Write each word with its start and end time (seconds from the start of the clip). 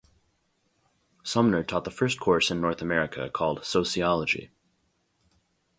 Sumner 1.21 1.61
taught 1.61 1.83
the 1.83 1.91
first 1.91 2.19
course 2.19 2.49
in 2.49 2.59
North 2.59 2.81
America 2.81 3.29
called 3.29 3.63
"sociology". 3.63 4.49